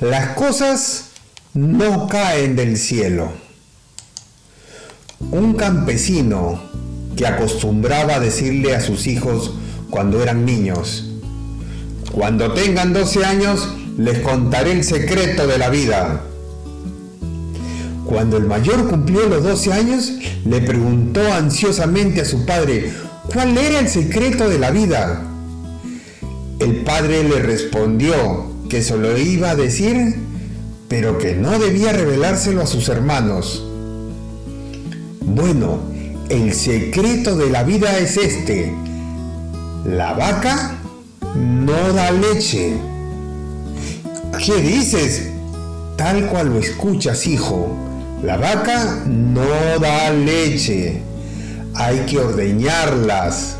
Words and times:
Las 0.00 0.28
cosas 0.28 1.10
no 1.52 2.08
caen 2.08 2.56
del 2.56 2.78
cielo. 2.78 3.32
Un 5.30 5.52
campesino 5.52 6.58
que 7.16 7.26
acostumbraba 7.26 8.14
a 8.14 8.20
decirle 8.20 8.74
a 8.74 8.80
sus 8.80 9.06
hijos 9.06 9.52
cuando 9.90 10.22
eran 10.22 10.46
niños, 10.46 11.04
cuando 12.12 12.54
tengan 12.54 12.94
12 12.94 13.26
años 13.26 13.68
les 13.98 14.20
contaré 14.20 14.72
el 14.72 14.84
secreto 14.84 15.46
de 15.46 15.58
la 15.58 15.68
vida. 15.68 16.22
Cuando 18.06 18.38
el 18.38 18.46
mayor 18.46 18.88
cumplió 18.88 19.26
los 19.28 19.42
12 19.42 19.72
años, 19.74 20.12
le 20.46 20.62
preguntó 20.62 21.20
ansiosamente 21.30 22.22
a 22.22 22.24
su 22.24 22.46
padre, 22.46 22.90
¿cuál 23.30 23.58
era 23.58 23.80
el 23.80 23.88
secreto 23.88 24.48
de 24.48 24.58
la 24.58 24.70
vida? 24.70 25.26
El 26.58 26.76
padre 26.84 27.22
le 27.22 27.40
respondió 27.40 28.49
que 28.70 28.82
se 28.82 28.96
lo 28.96 29.18
iba 29.18 29.50
a 29.50 29.56
decir, 29.56 30.14
pero 30.88 31.18
que 31.18 31.34
no 31.34 31.58
debía 31.58 31.92
revelárselo 31.92 32.62
a 32.62 32.66
sus 32.66 32.88
hermanos. 32.88 33.64
Bueno, 35.20 35.80
el 36.28 36.54
secreto 36.54 37.36
de 37.36 37.50
la 37.50 37.64
vida 37.64 37.98
es 37.98 38.16
este. 38.16 38.72
La 39.84 40.14
vaca 40.14 40.76
no 41.36 41.92
da 41.92 42.12
leche. 42.12 42.74
¿Qué 44.38 44.56
dices? 44.62 45.28
Tal 45.96 46.28
cual 46.28 46.50
lo 46.50 46.58
escuchas, 46.60 47.26
hijo. 47.26 47.76
La 48.22 48.36
vaca 48.36 49.02
no 49.06 49.80
da 49.80 50.10
leche. 50.10 51.02
Hay 51.74 52.06
que 52.06 52.18
ordeñarlas. 52.18 53.56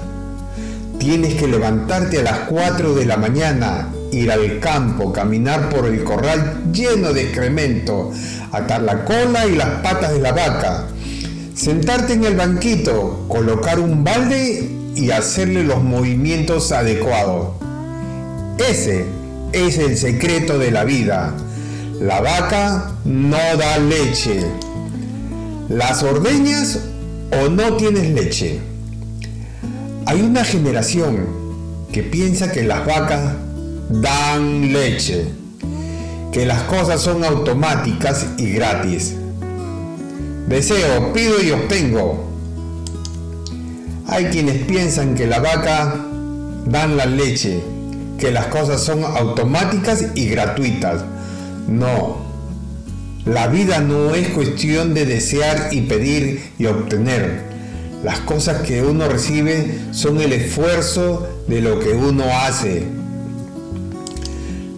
Tienes 0.98 1.34
que 1.34 1.48
levantarte 1.48 2.20
a 2.20 2.22
las 2.22 2.38
4 2.48 2.94
de 2.94 3.06
la 3.06 3.16
mañana 3.16 3.88
ir 4.12 4.30
al 4.30 4.60
campo, 4.60 5.12
caminar 5.12 5.68
por 5.68 5.86
el 5.86 6.02
corral 6.04 6.72
lleno 6.72 7.12
de 7.12 7.22
excremento, 7.22 8.10
atar 8.52 8.82
la 8.82 9.04
cola 9.04 9.46
y 9.46 9.56
las 9.56 9.80
patas 9.82 10.12
de 10.12 10.20
la 10.20 10.32
vaca, 10.32 10.86
sentarte 11.54 12.14
en 12.14 12.24
el 12.24 12.36
banquito, 12.36 13.26
colocar 13.28 13.78
un 13.78 14.04
balde 14.04 14.70
y 14.94 15.10
hacerle 15.10 15.64
los 15.64 15.82
movimientos 15.82 16.72
adecuados. 16.72 17.50
Ese 18.58 19.06
es 19.52 19.78
el 19.78 19.96
secreto 19.96 20.58
de 20.58 20.70
la 20.70 20.84
vida. 20.84 21.34
La 22.00 22.20
vaca 22.20 22.92
no 23.04 23.38
da 23.58 23.78
leche. 23.78 24.44
¿Las 25.68 26.02
ordeñas 26.02 26.80
o 27.42 27.48
no 27.48 27.76
tienes 27.76 28.10
leche? 28.10 28.60
Hay 30.06 30.22
una 30.22 30.44
generación 30.44 31.26
que 31.92 32.02
piensa 32.02 32.50
que 32.50 32.62
las 32.62 32.84
vacas 32.86 33.34
dan 33.90 34.72
leche, 34.72 35.26
que 36.32 36.46
las 36.46 36.62
cosas 36.62 37.00
son 37.00 37.24
automáticas 37.24 38.26
y 38.38 38.52
gratis. 38.52 39.14
Deseo, 40.46 41.12
pido 41.12 41.42
y 41.42 41.50
obtengo. 41.50 42.28
Hay 44.06 44.26
quienes 44.26 44.62
piensan 44.64 45.14
que 45.14 45.26
la 45.26 45.40
vaca 45.40 46.06
dan 46.66 46.96
la 46.96 47.06
leche, 47.06 47.60
que 48.18 48.30
las 48.30 48.46
cosas 48.46 48.80
son 48.80 49.04
automáticas 49.04 50.06
y 50.14 50.28
gratuitas. 50.28 51.04
No, 51.68 52.18
la 53.24 53.48
vida 53.48 53.80
no 53.80 54.14
es 54.14 54.28
cuestión 54.28 54.94
de 54.94 55.04
desear 55.04 55.68
y 55.72 55.82
pedir 55.82 56.52
y 56.58 56.66
obtener. 56.66 57.50
Las 58.04 58.20
cosas 58.20 58.62
que 58.62 58.82
uno 58.82 59.08
recibe 59.08 59.78
son 59.90 60.20
el 60.20 60.32
esfuerzo 60.32 61.28
de 61.48 61.60
lo 61.60 61.80
que 61.80 61.90
uno 61.90 62.24
hace. 62.44 62.99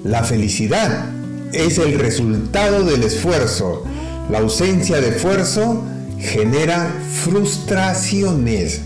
La 0.05 0.25
felicidad 0.25 1.07
es 1.53 1.79
el 1.79 1.99
resultado 1.99 2.83
del 2.83 3.05
esfuerzo. 3.05 3.85
La 4.31 4.39
ausencia 4.39 5.01
de 5.01 5.11
esfuerzo 5.11 5.85
genera 6.19 6.93
frustraciones. 7.23 8.81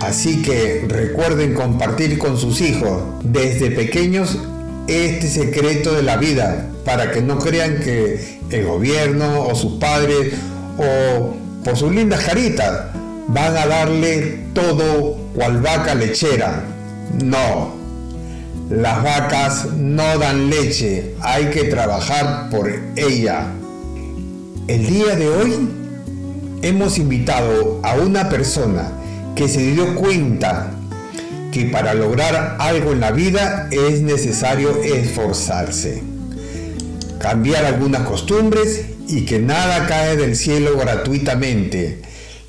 Así 0.00 0.42
que 0.42 0.84
recuerden 0.86 1.54
compartir 1.54 2.18
con 2.18 2.36
sus 2.36 2.60
hijos 2.60 3.02
desde 3.24 3.70
pequeños 3.70 4.38
este 4.86 5.26
secreto 5.26 5.94
de 5.94 6.02
la 6.02 6.16
vida 6.16 6.68
para 6.84 7.10
que 7.10 7.22
no 7.22 7.38
crean 7.38 7.80
que 7.80 8.40
el 8.50 8.66
gobierno 8.66 9.46
o 9.46 9.54
sus 9.54 9.74
padres 9.74 10.34
o 10.76 11.34
por 11.64 11.76
sus 11.76 11.94
lindas 11.94 12.24
caritas 12.24 12.88
van 13.28 13.56
a 13.56 13.66
darle 13.66 14.40
todo 14.54 15.16
cual 15.34 15.60
vaca 15.62 15.94
lechera. 15.94 16.62
No, 17.22 17.77
las 18.70 19.02
vacas 19.02 19.72
no 19.76 20.18
dan 20.18 20.50
leche, 20.50 21.14
hay 21.22 21.46
que 21.46 21.64
trabajar 21.64 22.50
por 22.50 22.70
ella. 22.96 23.46
El 24.66 24.86
día 24.86 25.16
de 25.16 25.28
hoy 25.28 25.68
hemos 26.60 26.98
invitado 26.98 27.80
a 27.82 27.94
una 27.94 28.28
persona 28.28 28.92
que 29.34 29.48
se 29.48 29.62
dio 29.72 29.94
cuenta 29.94 30.70
que 31.50 31.64
para 31.66 31.94
lograr 31.94 32.56
algo 32.60 32.92
en 32.92 33.00
la 33.00 33.10
vida 33.10 33.68
es 33.70 34.02
necesario 34.02 34.82
esforzarse, 34.82 36.02
cambiar 37.18 37.64
algunas 37.64 38.02
costumbres 38.02 38.84
y 39.08 39.24
que 39.24 39.38
nada 39.38 39.86
cae 39.86 40.16
del 40.16 40.36
cielo 40.36 40.76
gratuitamente. 40.76 42.02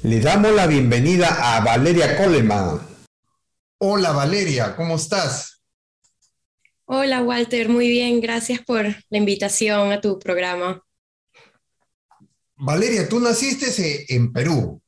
Le 0.04 0.20
damos 0.20 0.52
la 0.52 0.68
bienvenida 0.68 1.56
a 1.56 1.62
Valeria 1.62 2.18
Coleman. 2.18 2.82
Hola 3.78 4.12
Valeria, 4.12 4.76
¿cómo 4.76 4.98
estás? 4.98 5.59
Hola 6.92 7.22
Walter, 7.22 7.70
muy 7.70 7.88
bien, 7.88 8.20
gracias 8.20 8.62
por 8.62 8.84
la 8.84 9.18
invitación 9.20 9.92
a 9.92 10.02
tu 10.02 10.18
programa. 10.18 10.84
Valeria, 12.56 13.08
tú 13.08 13.20
naciste 13.20 14.12
en 14.12 14.34
Perú. 14.34 14.82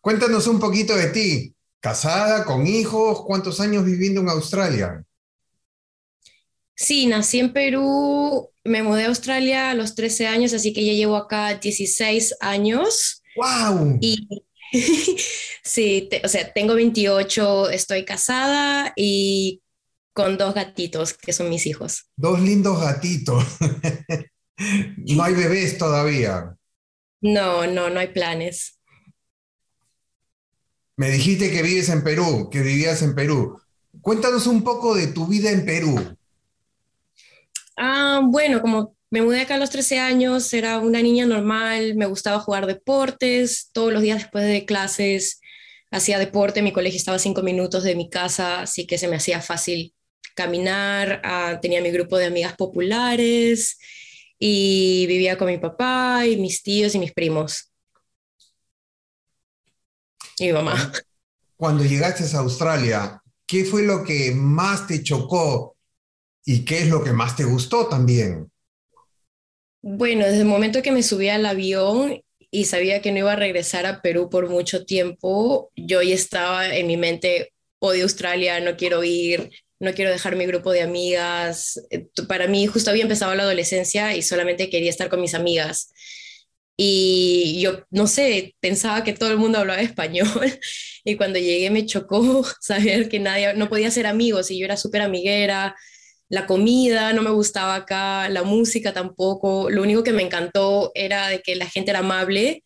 Cuéntanos 0.00 0.46
un 0.46 0.58
poquito 0.58 0.96
de 0.96 1.08
ti. 1.08 1.54
¿Casada, 1.78 2.46
con 2.46 2.66
hijos? 2.66 3.20
¿Cuántos 3.26 3.60
años 3.60 3.84
viviendo 3.84 4.22
en 4.22 4.30
Australia? 4.30 5.04
Sí, 6.74 7.04
nací 7.06 7.40
en 7.40 7.52
Perú, 7.52 8.48
me 8.64 8.82
mudé 8.82 9.04
a 9.04 9.08
Australia 9.08 9.72
a 9.72 9.74
los 9.74 9.94
13 9.94 10.28
años, 10.28 10.54
así 10.54 10.72
que 10.72 10.86
ya 10.86 10.94
llevo 10.94 11.16
acá 11.16 11.52
16 11.56 12.34
años. 12.40 13.22
¡Wow! 13.36 13.98
Y 14.00 14.26
sí, 15.62 16.08
o 16.24 16.28
sea, 16.28 16.50
tengo 16.50 16.74
28, 16.74 17.68
estoy 17.68 18.06
casada 18.06 18.94
y 18.96 19.61
con 20.12 20.36
dos 20.38 20.54
gatitos 20.54 21.14
que 21.14 21.32
son 21.32 21.48
mis 21.48 21.66
hijos. 21.66 22.10
Dos 22.16 22.40
lindos 22.40 22.80
gatitos. 22.80 23.44
no 24.96 25.22
hay 25.22 25.34
bebés 25.34 25.78
todavía. 25.78 26.56
No, 27.20 27.66
no, 27.66 27.90
no 27.90 28.00
hay 28.00 28.08
planes. 28.08 28.78
Me 30.96 31.10
dijiste 31.10 31.50
que 31.50 31.62
vives 31.62 31.88
en 31.88 32.04
Perú, 32.04 32.48
que 32.50 32.60
vivías 32.60 33.02
en 33.02 33.14
Perú. 33.14 33.58
Cuéntanos 34.00 34.46
un 34.46 34.62
poco 34.62 34.94
de 34.94 35.08
tu 35.08 35.26
vida 35.26 35.50
en 35.50 35.64
Perú. 35.64 36.16
Ah, 37.76 38.20
bueno, 38.24 38.60
como 38.60 38.96
me 39.10 39.22
mudé 39.22 39.42
acá 39.42 39.54
a 39.54 39.58
los 39.58 39.70
13 39.70 39.98
años, 39.98 40.52
era 40.52 40.78
una 40.78 41.02
niña 41.02 41.26
normal, 41.26 41.94
me 41.96 42.06
gustaba 42.06 42.40
jugar 42.40 42.66
deportes, 42.66 43.70
todos 43.72 43.92
los 43.92 44.02
días 44.02 44.18
después 44.18 44.44
de 44.44 44.64
clases 44.64 45.40
hacía 45.90 46.18
deporte, 46.18 46.62
mi 46.62 46.72
colegio 46.72 46.96
estaba 46.96 47.16
a 47.16 47.20
cinco 47.20 47.42
minutos 47.42 47.84
de 47.84 47.94
mi 47.94 48.08
casa, 48.08 48.62
así 48.62 48.86
que 48.86 48.98
se 48.98 49.08
me 49.08 49.16
hacía 49.16 49.40
fácil 49.40 49.94
caminar, 50.34 51.20
ah, 51.24 51.58
tenía 51.60 51.80
mi 51.80 51.90
grupo 51.90 52.18
de 52.18 52.26
amigas 52.26 52.54
populares 52.56 53.78
y 54.38 55.06
vivía 55.06 55.38
con 55.38 55.48
mi 55.48 55.58
papá 55.58 56.26
y 56.26 56.36
mis 56.36 56.62
tíos 56.62 56.94
y 56.94 56.98
mis 56.98 57.12
primos. 57.12 57.72
Y 60.38 60.46
mi 60.46 60.52
mamá. 60.52 60.92
Cuando 61.56 61.84
llegaste 61.84 62.24
a 62.36 62.40
Australia, 62.40 63.22
¿qué 63.46 63.64
fue 63.64 63.82
lo 63.82 64.02
que 64.02 64.32
más 64.34 64.86
te 64.86 65.02
chocó 65.02 65.76
y 66.44 66.64
qué 66.64 66.78
es 66.78 66.88
lo 66.88 67.04
que 67.04 67.12
más 67.12 67.36
te 67.36 67.44
gustó 67.44 67.86
también? 67.86 68.50
Bueno, 69.80 70.24
desde 70.24 70.40
el 70.40 70.46
momento 70.46 70.82
que 70.82 70.92
me 70.92 71.02
subí 71.02 71.28
al 71.28 71.46
avión 71.46 72.22
y 72.50 72.64
sabía 72.66 73.00
que 73.00 73.12
no 73.12 73.18
iba 73.18 73.32
a 73.32 73.36
regresar 73.36 73.86
a 73.86 74.02
Perú 74.02 74.28
por 74.28 74.48
mucho 74.48 74.84
tiempo, 74.84 75.70
yo 75.74 76.02
ya 76.02 76.14
estaba 76.14 76.74
en 76.74 76.86
mi 76.86 76.96
mente, 76.96 77.52
odio 77.78 78.04
Australia, 78.04 78.60
no 78.60 78.76
quiero 78.76 79.02
ir, 79.02 79.50
no 79.82 79.92
quiero 79.94 80.12
dejar 80.12 80.36
mi 80.36 80.46
grupo 80.46 80.70
de 80.72 80.82
amigas. 80.82 81.80
Eh, 81.90 82.06
para 82.28 82.46
mí 82.46 82.66
justo 82.66 82.90
había 82.90 83.02
empezado 83.02 83.34
la 83.34 83.42
adolescencia 83.42 84.16
y 84.16 84.22
solamente 84.22 84.70
quería 84.70 84.90
estar 84.90 85.08
con 85.08 85.20
mis 85.20 85.34
amigas. 85.34 85.92
Y 86.76 87.60
yo, 87.60 87.84
no 87.90 88.06
sé, 88.06 88.54
pensaba 88.60 89.04
que 89.04 89.12
todo 89.12 89.30
el 89.32 89.38
mundo 89.38 89.58
hablaba 89.58 89.82
español 89.82 90.28
y 91.04 91.16
cuando 91.16 91.38
llegué 91.40 91.70
me 91.70 91.84
chocó 91.86 92.44
saber 92.60 93.08
que 93.08 93.18
nadie, 93.18 93.54
no 93.54 93.68
podía 93.68 93.90
ser 93.90 94.06
amigos 94.06 94.50
y 94.52 94.58
yo 94.58 94.66
era 94.66 94.76
súper 94.76 95.02
amiguera. 95.02 95.74
La 96.28 96.46
comida 96.46 97.12
no 97.12 97.22
me 97.22 97.30
gustaba 97.30 97.74
acá, 97.74 98.28
la 98.28 98.44
música 98.44 98.92
tampoco. 98.92 99.68
Lo 99.68 99.82
único 99.82 100.04
que 100.04 100.12
me 100.12 100.22
encantó 100.22 100.92
era 100.94 101.28
de 101.28 101.42
que 101.42 101.56
la 101.56 101.68
gente 101.68 101.90
era 101.90 102.00
amable 102.00 102.64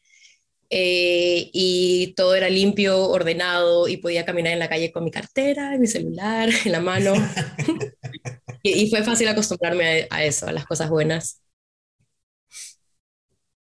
eh, 0.71 1.51
y 1.53 2.15
todo 2.17 2.35
era 2.35 2.49
limpio, 2.49 3.09
ordenado 3.09 3.89
y 3.89 3.99
podía 3.99 4.25
caminar 4.25 4.53
en 4.53 4.59
la 4.59 4.69
calle 4.69 4.93
con 4.93 5.05
mi 5.05 5.11
cartera, 5.11 5.77
mi 5.79 5.87
celular 5.87 6.49
en 6.65 6.73
la 6.73 6.81
mano. 6.81 7.15
y, 8.63 8.91
fue 8.91 9.03
fácil 9.03 9.29
acostumbrarme 9.29 10.07
a, 10.11 10.25
eso, 10.25 10.47
a 10.47 10.53
las 10.53 10.67
cosas 10.67 10.91
buenas. 10.91 11.41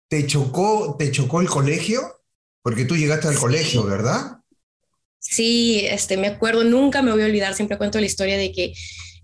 ¿Te 0.08 0.26
chocó, 0.26 0.96
¿Te 0.98 1.10
chocó 1.10 1.40
el 1.40 1.48
colegio? 1.48 2.00
Porque 2.62 2.84
tú 2.84 2.96
llegaste 2.96 3.28
al 3.28 3.36
colegio, 3.36 3.84
¿verdad? 3.84 4.38
Sí, 5.18 5.84
este, 5.86 6.16
me 6.16 6.28
acuerdo, 6.28 6.64
nunca 6.64 7.02
me 7.02 7.12
voy 7.12 7.22
a 7.22 7.26
olvidar, 7.26 7.54
siempre 7.54 7.78
cuento 7.78 7.98
la 7.98 8.06
historia 8.06 8.36
de 8.36 8.52
que 8.52 8.74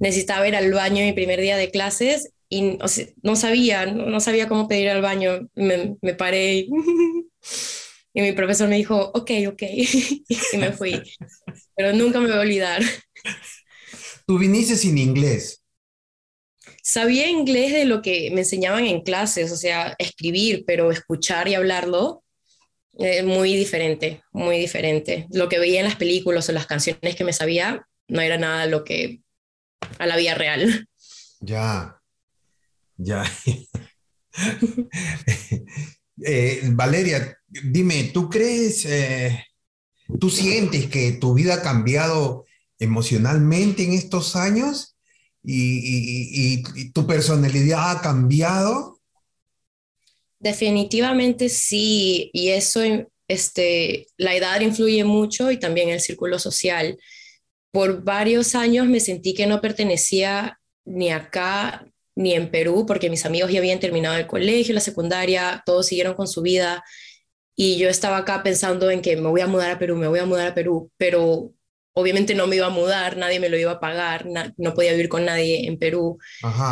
necesitaba 0.00 0.46
ir 0.49 0.56
al 0.56 0.73
baño 0.73 1.05
mi 1.05 1.12
primer 1.12 1.40
día 1.40 1.56
de 1.56 1.70
clases 1.70 2.32
y 2.52 2.78
no 3.22 3.34
sabía, 3.34 3.87
no, 3.87 4.20
sabía 4.20 4.46
cómo 4.46 4.69
pedir 4.69 4.90
al 4.90 5.00
baño. 5.00 5.49
Me, 5.54 5.96
me 6.02 6.12
paré 6.12 6.66
Y 8.12 8.20
mi 8.20 8.32
profesor 8.32 8.69
me 8.69 8.76
dijo, 8.76 9.10
ok, 9.14 9.31
ok, 9.49 9.62
y 10.52 10.56
me 10.58 10.72
fui. 10.72 11.00
Pero 11.75 11.94
nunca 11.94 12.20
me 12.20 12.26
voy 12.26 12.37
a 12.37 12.40
olvidar. 12.40 12.82
¿Tú 14.26 14.38
viniste 14.38 14.76
sin 14.76 14.99
inglés? 14.99 15.62
Sabía 16.82 17.31
inglés 17.31 17.72
de 17.72 17.87
lo 17.87 18.02
que 18.02 18.31
me 18.32 18.43
enseñaban 18.43 18.84
en 18.84 19.00
clases, 19.00 19.50
o 19.50 19.56
sea, 19.56 19.94
escribir, 19.99 20.64
pero 20.66 20.90
escuchar 20.90 21.49
y 21.49 21.54
hablarlo, 21.54 22.22
es 22.99 23.25
muy 23.25 23.54
diferente, 23.54 24.22
muy 24.32 24.58
diferente. 24.58 25.26
Lo 25.32 25.49
que 25.49 25.58
veía 25.58 25.81
en 25.81 25.87
las 25.87 25.96
películas 25.96 26.50
o 26.50 26.52
las 26.52 26.66
canciones 26.66 27.16
que 27.16 27.25
me 27.25 27.32
sabía, 27.32 27.87
no 28.08 28.20
era 28.20 28.37
nada 28.37 28.66
lo 28.66 28.84
que 28.84 29.22
a 29.99 30.06
la 30.06 30.19
vida 30.19 30.34
real. 30.34 30.87
Ya, 31.40 32.01
ya. 33.02 33.25
Eh, 36.25 36.60
Valeria, 36.72 37.37
dime, 37.49 38.10
¿tú 38.12 38.28
crees, 38.28 38.84
eh, 38.84 39.44
tú 40.20 40.31
sientes 40.31 40.87
que 40.87 41.12
tu 41.12 41.34
vida 41.34 41.54
ha 41.54 41.62
cambiado 41.62 42.44
emocionalmente 42.78 43.82
en 43.82 43.94
estos 43.94 44.37
años 44.37 44.96
y, 45.43 46.62
tu 46.93 47.06
personalidad 47.06 47.90
ha 47.90 48.02
cambiado? 48.02 49.00
Definitivamente 50.38 51.49
sí, 51.49 52.31
y 52.32 52.50
eso, 52.50 52.82
este, 53.26 54.06
la 54.16 54.37
edad 54.37 54.60
influye 54.60 55.02
mucho 55.04 55.50
y 55.50 55.58
también 55.58 55.88
el 55.88 56.00
círculo 56.00 56.38
social. 56.38 56.99
Por 57.72 58.04
varios 58.04 58.54
años 58.54 58.87
me 58.87 59.00
sentí 59.00 59.34
que 59.34 59.46
no 59.46 59.60
pertenecía 59.60 60.60
ni 60.84 61.10
acá 61.10 61.91
ni 62.14 62.35
en 62.35 62.50
Perú, 62.50 62.85
porque 62.87 63.11
mis 63.11 63.25
amigos 63.26 63.50
ya 63.53 63.59
habían 63.59 63.81
terminado 63.81 64.17
el 64.17 64.26
colegio, 64.26 64.75
la 64.75 64.81
secundaria, 64.81 65.62
todos 65.67 65.87
siguieron 65.87 66.14
con 66.14 66.26
su 66.29 66.43
vida 66.43 66.85
y 67.56 67.79
yo 67.79 67.88
estaba 67.88 68.19
acá 68.19 68.43
pensando 68.43 68.91
en 68.91 69.03
que 69.03 69.17
me 69.17 69.29
voy 69.29 69.41
a 69.41 69.47
mudar 69.47 69.70
a 69.73 69.79
Perú, 69.79 69.97
me 69.97 70.09
voy 70.09 70.19
a 70.20 70.26
mudar 70.26 70.49
a 70.49 70.55
Perú, 70.55 70.91
pero 70.97 71.53
obviamente 71.94 72.35
no 72.35 72.47
me 72.47 72.56
iba 72.56 72.67
a 72.67 72.70
mudar, 72.70 73.17
nadie 73.17 73.41
me 73.41 73.49
lo 73.49 73.59
iba 73.59 73.73
a 73.73 73.81
pagar, 73.81 74.26
no 74.56 74.75
podía 74.75 74.93
vivir 74.93 75.09
con 75.09 75.25
nadie 75.25 75.67
en 75.67 75.79
Perú. 75.79 76.19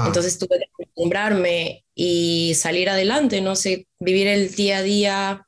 Entonces 0.02 0.38
tuve 0.38 0.58
que 0.58 0.64
acostumbrarme 0.72 1.84
y 1.94 2.54
salir 2.54 2.88
adelante, 2.90 3.40
no 3.40 3.56
sé, 3.56 3.86
vivir 3.98 4.26
el 4.26 4.54
día 4.54 4.78
a 4.78 4.82
día, 4.82 5.46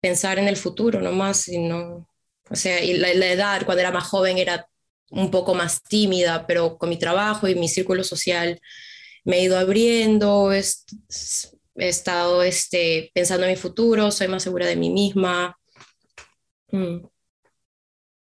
pensar 0.00 0.38
en 0.38 0.48
el 0.48 0.56
futuro 0.56 1.00
nomás, 1.00 1.48
y 1.48 1.58
no, 1.58 2.08
o 2.50 2.56
sea, 2.56 2.82
y 2.82 2.94
la, 2.98 3.14
la 3.14 3.32
edad 3.32 3.64
cuando 3.64 3.80
era 3.80 3.92
más 3.92 4.04
joven 4.04 4.38
era 4.38 4.68
un 5.10 5.30
poco 5.30 5.54
más 5.54 5.82
tímida, 5.82 6.46
pero 6.46 6.78
con 6.78 6.88
mi 6.88 6.98
trabajo 6.98 7.48
y 7.48 7.54
mi 7.54 7.68
círculo 7.68 8.04
social 8.04 8.60
me 9.24 9.38
he 9.38 9.44
ido 9.44 9.58
abriendo, 9.58 10.52
he, 10.52 10.62
estado 11.76 12.42
este, 12.42 13.10
pensando 13.14 13.46
en 13.46 13.52
mi 13.52 13.56
futuro, 13.56 14.10
soy 14.10 14.28
más 14.28 14.42
segura 14.42 14.66
de 14.66 14.76
mí 14.76 14.90
misma. 14.90 15.56
Mm. 16.70 17.06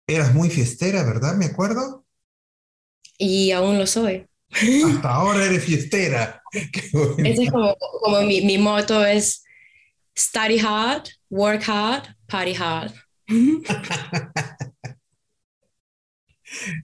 Eras 0.07 0.33
muy 0.33 0.49
fiestera, 0.49 1.03
¿verdad? 1.03 1.35
¿Me 1.35 1.45
acuerdo? 1.45 2.05
Y 3.17 3.51
aún 3.51 3.77
lo 3.77 3.87
soy. 3.87 4.27
Hasta 4.49 5.13
ahora 5.13 5.45
eres 5.45 5.63
fiestera. 5.63 6.41
Ese 6.51 7.43
es 7.43 7.51
como, 7.51 7.75
como 8.01 8.21
mi, 8.21 8.41
mi 8.41 8.57
moto 8.57 9.05
es 9.05 9.43
study 10.17 10.59
hard, 10.59 11.09
work 11.29 11.63
hard, 11.67 12.15
party 12.27 12.55
hard. 12.55 12.93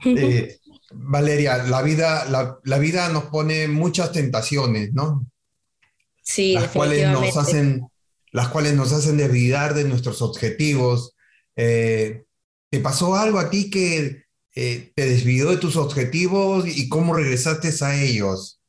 eh, 0.06 0.60
Valeria, 0.94 1.58
la 1.64 1.82
vida, 1.82 2.26
la, 2.64 2.78
vida 2.78 3.10
nos 3.10 3.26
pone 3.26 3.68
muchas 3.68 4.12
tentaciones, 4.12 4.94
¿no? 4.94 5.26
Sí, 6.22 6.54
las 6.54 6.70
cuales 6.70 7.10
nos 7.10 7.36
hacen, 7.38 7.88
las 8.32 8.48
cuales 8.50 8.74
nos 8.74 8.94
hacen 8.94 9.22
olvidar 9.22 9.74
de 9.74 9.84
nuestros 9.84 10.22
objetivos. 10.22 11.16
Eh, 11.56 12.24
¿Te 12.70 12.80
pasó 12.80 13.16
algo 13.16 13.40
a 13.40 13.50
ti 13.50 13.70
que 13.70 14.24
eh, 14.56 14.92
te 14.96 15.06
desvió 15.06 15.50
de 15.50 15.58
tus 15.58 15.76
objetivos 15.76 16.66
y 16.68 16.90
cómo 16.90 17.14
regresaste 17.14 17.70
a 17.84 18.02
ellos? 18.02 18.62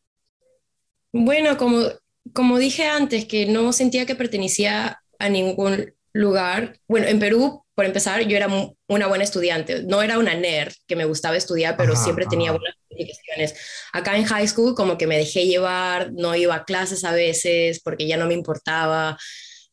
Bueno, 1.12 1.56
como, 1.56 1.85
como 2.32 2.59
dije 2.59 2.87
antes, 2.87 3.26
que 3.26 3.47
no 3.47 3.73
sentía 3.73 4.06
que 4.06 4.15
pertenecía 4.15 5.00
a 5.19 5.29
ningún 5.29 5.94
lugar. 6.12 6.81
Bueno, 6.88 7.06
en 7.06 7.19
Perú 7.19 7.63
por 7.75 7.85
empezar, 7.85 8.23
yo 8.23 8.37
era 8.37 8.49
una 8.87 9.06
buena 9.06 9.25
estudiante. 9.25 9.82
No 9.82 10.03
era 10.03 10.19
una 10.19 10.35
nerd 10.35 10.73
que 10.87 10.97
me 10.97 11.05
gustaba 11.05 11.37
estudiar, 11.37 11.76
pero 11.76 11.97
siempre 11.97 12.26
tenía 12.26 12.53
buenas 12.53 12.76
calificaciones. 12.88 13.55
Acá 13.93 14.17
en 14.17 14.25
high 14.25 14.47
school 14.47 14.75
como 14.75 14.97
que 14.97 15.06
me 15.06 15.19
dejé 15.19 15.47
llevar, 15.47 16.12
no 16.12 16.35
iba 16.37 16.55
a 16.55 16.65
clases 16.65 17.05
a 17.05 17.12
veces 17.12 17.81
porque 17.82 18.06
ya 18.06 18.17
no 18.17 18.26
me 18.26 18.35
importaba. 18.35 19.19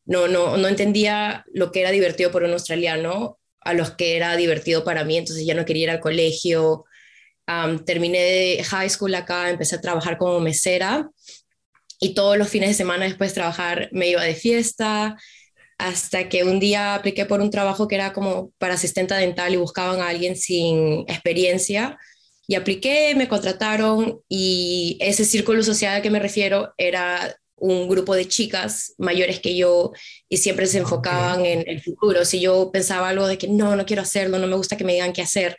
No, 0.05 0.27
no, 0.27 0.57
no 0.57 0.67
entendía 0.67 1.45
lo 1.53 1.71
que 1.71 1.81
era 1.81 1.91
divertido 1.91 2.31
por 2.31 2.43
un 2.43 2.53
australiano 2.53 3.39
a 3.61 3.73
los 3.73 3.91
que 3.91 4.17
era 4.17 4.35
divertido 4.35 4.83
para 4.83 5.03
mí, 5.03 5.17
entonces 5.17 5.45
ya 5.45 5.53
no 5.53 5.65
quería 5.65 5.83
ir 5.83 5.89
al 5.91 5.99
colegio. 5.99 6.85
terminé 7.85 8.19
de 8.19 8.63
high 8.63 8.89
school 8.89 9.13
acá, 9.13 9.49
empecé 9.49 9.75
a 9.75 9.81
trabajar 9.81 10.17
como 10.17 10.39
mesera 10.39 11.09
y 11.99 12.15
todos 12.15 12.37
los 12.37 12.49
fines 12.49 12.69
de 12.69 12.73
semana 12.73 13.05
después 13.05 13.31
de 13.31 13.35
trabajar 13.35 13.89
me 13.91 14.09
iba 14.09 14.23
de 14.23 14.33
fiesta, 14.33 15.15
hasta 15.81 16.29
que 16.29 16.43
un 16.43 16.59
día 16.59 16.95
apliqué 16.95 17.25
por 17.25 17.41
un 17.41 17.49
trabajo 17.51 17.87
que 17.87 17.95
era 17.95 18.13
como 18.13 18.51
para 18.59 18.75
asistente 18.75 19.13
dental 19.15 19.53
y 19.53 19.57
buscaban 19.57 19.99
a 20.01 20.09
alguien 20.09 20.35
sin 20.35 21.01
experiencia. 21.07 21.97
Y 22.47 22.55
apliqué, 22.55 23.15
me 23.15 23.27
contrataron 23.27 24.21
y 24.29 24.97
ese 25.01 25.25
círculo 25.25 25.63
social 25.63 25.95
al 25.95 26.01
que 26.01 26.09
me 26.11 26.19
refiero 26.19 26.73
era 26.77 27.35
un 27.55 27.87
grupo 27.89 28.15
de 28.15 28.27
chicas 28.27 28.93
mayores 28.97 29.39
que 29.39 29.55
yo 29.55 29.91
y 30.29 30.37
siempre 30.37 30.65
se 30.67 30.79
enfocaban 30.79 31.45
en 31.45 31.63
el 31.67 31.81
futuro. 31.81 32.25
Si 32.25 32.41
yo 32.41 32.71
pensaba 32.71 33.09
algo 33.09 33.27
de 33.27 33.37
que 33.37 33.47
no, 33.47 33.75
no 33.75 33.85
quiero 33.85 34.01
hacerlo, 34.03 34.39
no 34.39 34.47
me 34.47 34.55
gusta 34.55 34.77
que 34.77 34.83
me 34.83 34.93
digan 34.93 35.13
qué 35.13 35.21
hacer, 35.21 35.57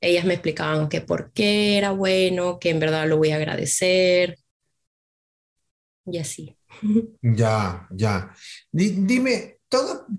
ellas 0.00 0.24
me 0.26 0.34
explicaban 0.34 0.88
que 0.88 1.00
por 1.02 1.32
qué 1.32 1.78
era 1.78 1.92
bueno, 1.92 2.58
que 2.60 2.70
en 2.70 2.80
verdad 2.80 3.08
lo 3.08 3.18
voy 3.18 3.30
a 3.32 3.36
agradecer 3.36 4.36
y 6.06 6.18
así. 6.18 6.56
Ya, 7.22 7.86
ya. 7.90 8.34
dime, 8.72 9.53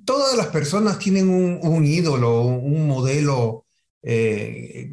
todas 0.05 0.37
las 0.37 0.47
personas 0.47 0.99
tienen 0.99 1.29
un, 1.29 1.85
ídolo, 1.85 2.41
un 2.43 2.87
modelo 2.87 3.65
eh, 4.03 4.89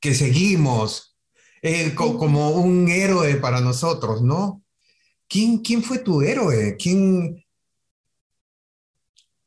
que 0.00 0.14
seguimos 0.14 1.16
eh, 1.62 1.94
como 1.94 2.50
un 2.50 2.88
héroe 2.88 3.36
para 3.36 3.60
nosotros, 3.60 4.22
¿no? 4.22 4.62
¿Quién, 5.28 5.58
quién 5.58 5.82
fue 5.82 5.98
tu 5.98 6.22
héroe? 6.22 6.76
¿Quién... 6.76 7.44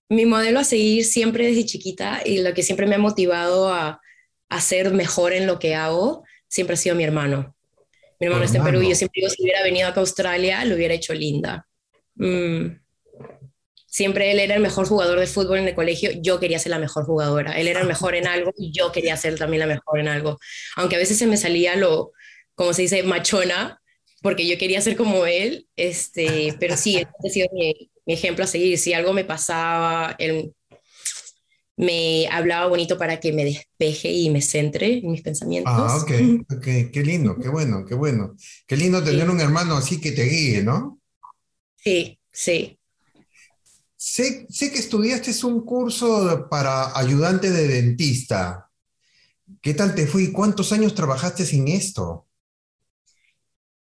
Mi 0.10 0.26
modelo 0.26 0.60
a 0.60 0.64
seguir 0.64 1.06
siempre 1.06 1.48
desde 1.48 1.66
chiquita 1.66 2.22
y 2.26 2.40
lo 2.40 2.54
que 2.54 2.64
siempre 2.64 2.88
me 2.88 2.96
ha 2.96 3.00
motivado 3.00 3.74
a, 3.74 4.02
a 4.50 4.62
ser 4.62 4.94
mejor 4.94 5.34
en 5.34 5.46
lo 5.48 5.60
que 5.60 5.76
hago 5.76 6.24
siempre 6.48 6.74
ha 6.74 6.78
sido 6.78 6.96
mi 6.96 7.04
hermano. 7.04 7.56
Mi 8.20 8.28
hermano 8.28 8.46
está 8.46 8.58
en 8.58 8.64
Perú 8.64 8.82
y 8.82 8.90
yo 8.90 8.96
siempre 8.96 9.22
digo, 9.22 9.30
si 9.30 9.44
hubiera 9.44 9.62
venido 9.64 9.88
acá 9.88 10.00
a 10.00 10.02
Australia, 10.02 10.66
lo 10.66 10.76
hubiera 10.76 10.94
hecho 10.94 11.14
linda. 11.14 11.68
Mm. 12.16 12.80
Siempre 13.90 14.32
él 14.32 14.40
era 14.40 14.54
el 14.54 14.62
mejor 14.62 14.86
jugador 14.86 15.20
de 15.20 15.28
fútbol 15.28 15.60
en 15.60 15.68
el 15.70 15.74
colegio, 15.74 16.12
yo 16.22 16.40
quería 16.40 16.60
ser 16.60 16.72
la 16.72 16.80
mejor 16.80 17.06
jugadora. 17.06 17.58
Él 17.58 17.68
era 17.68 17.82
el 17.82 17.88
mejor 17.88 18.16
en 18.16 18.28
algo 18.28 18.54
y 18.58 18.72
yo 18.72 18.92
quería 18.92 19.16
ser 19.16 19.38
también 19.38 19.62
la 19.62 19.68
mejor 19.68 20.00
en 20.00 20.10
algo. 20.10 20.38
Aunque 20.76 20.98
a 20.98 21.00
veces 21.00 21.18
se 21.18 21.26
me 21.26 21.38
salía 21.38 21.76
lo, 21.78 22.12
como 22.54 22.74
se 22.74 22.84
dice, 22.84 23.02
machona, 23.04 23.82
porque 24.22 24.46
yo 24.46 24.58
quería 24.58 24.82
ser 24.82 24.98
como 24.98 25.26
él, 25.26 25.68
este, 25.78 26.56
pero 26.60 26.76
sí, 26.76 26.98
ha 26.98 27.30
sido 27.30 27.48
mi, 27.54 27.90
ejemplo 28.06 28.44
a 28.44 28.48
seguir. 28.48 28.78
Si 28.78 28.94
algo 28.94 29.14
me 29.14 29.24
pasaba, 29.24 30.16
él 30.20 30.54
me 31.78 32.28
hablaba 32.30 32.68
bonito 32.68 32.98
para 32.98 33.20
que 33.20 33.32
me 33.32 33.46
despeje 33.46 34.12
y 34.12 34.30
me 34.30 34.42
centre 34.42 34.98
en 34.98 35.12
mis 35.12 35.22
pensamientos. 35.22 35.72
Ah, 35.74 35.98
ok, 35.98 36.12
ok, 36.58 36.92
qué 36.92 37.04
lindo, 37.06 37.38
qué 37.42 37.48
bueno, 37.48 37.86
qué 37.88 37.96
bueno. 37.96 38.36
Qué 38.66 38.76
lindo 38.76 39.04
tener 39.04 39.30
un 39.30 39.40
hermano 39.40 39.78
así 39.78 40.02
que 40.02 40.12
te 40.12 40.24
guíe, 40.24 40.62
¿no? 40.62 41.00
Sí, 41.78 42.20
sí. 42.34 42.77
Sé, 44.10 44.48
que 44.48 44.80
estudiaste 44.80 45.46
un 45.46 45.66
curso 45.66 46.48
para 46.50 46.98
ayudante 46.98 47.52
de 47.52 47.68
dentista. 47.68 48.70
¿Qué 49.62 49.74
tal 49.74 49.96
te 49.96 50.08
fue 50.08 50.24
y 50.24 50.32
cuántos 50.32 50.72
años 50.72 50.96
trabajaste 50.96 51.44
en 51.54 51.68
esto? 51.68 52.26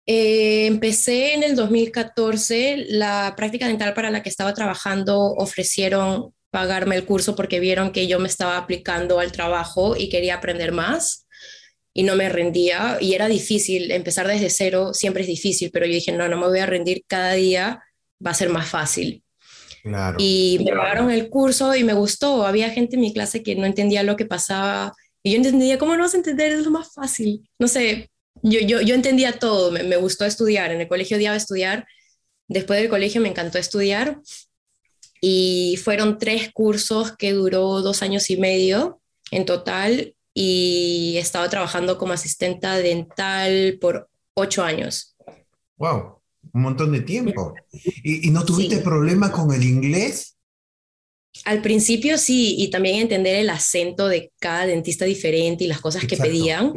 Eh, 0.07 0.67
empecé 0.67 1.35
en 1.35 1.45
el 1.45 1.55
2014, 1.55 2.87
la 2.89 3.35
práctica 3.37 3.69
dental 3.69 3.95
para 3.95 4.11
la 4.11 4.23
que 4.25 4.29
estaba 4.29 4.53
trabajando 4.55 5.21
ofrecieron 5.21 6.35
pagarme 6.51 6.97
el 6.97 7.07
curso 7.07 7.37
porque 7.37 7.61
vieron 7.61 7.93
que 7.93 8.09
yo 8.09 8.19
me 8.19 8.29
estaba 8.29 8.57
aplicando 8.57 9.21
al 9.21 9.31
trabajo 9.31 9.97
y 9.97 10.09
quería 10.09 10.35
aprender 10.35 10.73
más 10.73 11.29
y 11.95 12.03
no 12.03 12.17
me 12.17 12.29
rendía 12.29 12.99
y 13.01 13.15
era 13.15 13.29
difícil, 13.29 13.93
empezar 13.93 14.27
desde 14.27 14.51
cero 14.51 14.95
siempre 14.95 15.23
es 15.23 15.29
difícil, 15.29 15.71
pero 15.71 15.87
yo 15.87 15.93
dije, 15.93 16.11
no, 16.11 16.29
no 16.29 16.37
me 16.39 16.49
voy 16.49 16.59
a 16.59 16.67
rendir 16.67 17.05
cada 17.07 17.35
día, 17.35 17.85
va 18.25 18.33
a 18.33 18.35
ser 18.35 18.49
más 18.49 18.69
fácil. 18.69 19.23
Y 20.19 20.61
me 20.65 20.73
pagaron 20.73 21.11
el 21.11 21.29
curso 21.29 21.75
y 21.75 21.85
me 21.85 21.95
gustó, 21.95 22.47
había 22.47 22.71
gente 22.71 22.97
en 22.97 23.03
mi 23.03 23.13
clase 23.13 23.43
que 23.43 23.55
no 23.55 23.67
entendía 23.67 24.03
lo 24.03 24.17
que 24.17 24.27
pasaba. 24.27 24.95
Y 25.23 25.33
yo 25.33 25.37
entendía, 25.37 25.79
¿cómo 25.79 25.97
no 25.97 26.03
vas 26.03 26.15
a 26.15 26.19
entender? 26.19 26.53
Es 26.53 26.65
lo 26.65 26.71
más 26.71 26.93
fácil. 26.93 27.49
No 27.59 27.69
sé, 27.69 28.11
yo, 28.43 28.61
yo, 28.61 28.81
yo 28.81 28.95
entendía 28.95 29.39
todo, 29.39 29.71
me, 29.71 29.83
me, 29.83 29.97
gustó 29.97 30.25
estudiar, 30.25 30.71
en 30.71 30.81
el 30.81 30.89
colegio 30.89 31.17
odiaba 31.17 31.37
estudiar, 31.37 31.87
después 32.47 32.81
del 32.81 32.89
colegio 32.89 33.21
me 33.21 33.29
encantó 33.29 33.59
estudiar. 33.59 34.21
Y 35.21 35.79
fueron 35.83 36.19
tres 36.19 36.53
cursos 36.53 37.17
que 37.17 37.33
duró 37.33 37.83
dos 37.83 38.03
años 38.03 38.31
y 38.31 38.37
medio 38.37 39.01
en 39.31 39.45
total. 39.45 40.15
Y 40.33 41.15
he 41.17 41.21
estado 41.21 41.49
trabajando 41.49 41.99
como 41.99 42.13
asistenta 42.13 42.77
dental 42.77 43.79
por 43.81 44.09
ocho 44.35 44.63
años. 44.63 45.17
¡Wow! 45.77 46.18
Un 46.53 46.63
montón 46.63 46.93
de 46.93 47.01
tiempo. 47.01 47.55
¿Y, 48.03 48.29
y 48.29 48.31
no 48.31 48.45
tuviste 48.45 48.77
sí. 48.77 48.83
problema 48.83 49.31
con 49.31 49.53
el 49.53 49.65
inglés? 49.65 50.37
Al 51.45 51.63
principio 51.63 52.19
sí, 52.19 52.57
y 52.59 52.71
también 52.71 53.01
entender 53.01 53.37
el 53.37 53.51
acento 53.51 54.09
de 54.09 54.33
cada 54.39 54.67
dentista 54.67 55.05
diferente 55.05 55.65
y 55.65 55.69
las 55.69 55.81
cosas 55.81 56.03
Exacto. 56.03 56.25
que 56.25 56.31
pedían 56.31 56.73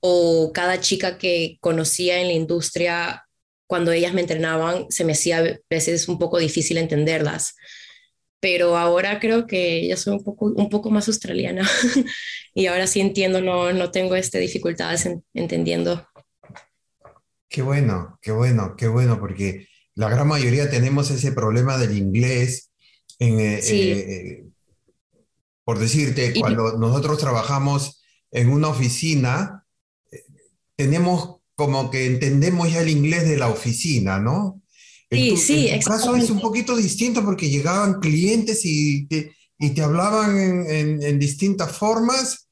o 0.00 0.50
cada 0.52 0.80
chica 0.80 1.16
que 1.16 1.58
conocía 1.60 2.20
en 2.20 2.26
la 2.26 2.32
industria, 2.32 3.24
cuando 3.68 3.92
ellas 3.92 4.12
me 4.12 4.20
entrenaban, 4.20 4.86
se 4.90 5.04
me 5.04 5.12
hacía 5.12 5.38
a 5.38 5.58
veces 5.70 6.08
un 6.08 6.18
poco 6.18 6.38
difícil 6.38 6.76
entenderlas. 6.76 7.54
Pero 8.40 8.76
ahora 8.76 9.20
creo 9.20 9.46
que 9.46 9.86
ya 9.86 9.96
soy 9.96 10.14
un 10.14 10.24
poco, 10.24 10.46
un 10.46 10.68
poco 10.68 10.90
más 10.90 11.06
australiana 11.06 11.70
y 12.54 12.66
ahora 12.66 12.88
sí 12.88 13.00
entiendo, 13.00 13.40
no, 13.40 13.72
no 13.72 13.92
tengo 13.92 14.16
este, 14.16 14.40
dificultades 14.40 15.06
en, 15.06 15.24
entendiendo. 15.34 16.04
Qué 17.52 17.60
bueno, 17.60 18.18
qué 18.22 18.32
bueno, 18.32 18.74
qué 18.76 18.88
bueno, 18.88 19.20
porque 19.20 19.68
la 19.94 20.08
gran 20.08 20.26
mayoría 20.26 20.70
tenemos 20.70 21.10
ese 21.10 21.32
problema 21.32 21.76
del 21.76 21.96
inglés. 21.96 22.70
En, 23.18 23.38
eh, 23.38 23.60
sí. 23.62 23.90
eh, 23.90 24.44
por 25.62 25.78
decirte, 25.78 26.32
cuando 26.40 26.78
nosotros 26.78 27.18
trabajamos 27.18 28.02
en 28.30 28.48
una 28.48 28.68
oficina, 28.68 29.66
tenemos 30.76 31.42
como 31.54 31.90
que 31.90 32.06
entendemos 32.06 32.72
ya 32.72 32.80
el 32.80 32.88
inglés 32.88 33.28
de 33.28 33.36
la 33.36 33.48
oficina, 33.48 34.18
¿no? 34.18 34.62
Sí, 35.10 35.30
tu, 35.30 35.36
sí, 35.36 35.68
en 35.68 35.80
tu 35.80 35.90
caso 35.90 36.16
es 36.16 36.30
un 36.30 36.40
poquito 36.40 36.74
distinto 36.74 37.22
porque 37.22 37.50
llegaban 37.50 38.00
clientes 38.00 38.62
y 38.64 39.06
te, 39.06 39.36
y 39.58 39.70
te 39.70 39.82
hablaban 39.82 40.38
en, 40.38 40.70
en, 40.70 41.02
en, 41.02 41.18
distintas 41.18 41.76
formas. 41.76 42.48